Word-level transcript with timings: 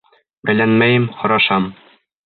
Бәйләнмәйем, 0.49 1.07
һорашам. 1.21 1.73